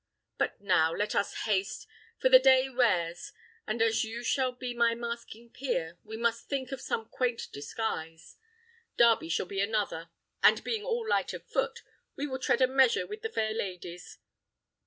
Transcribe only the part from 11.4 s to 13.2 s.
foot, we will tread a measure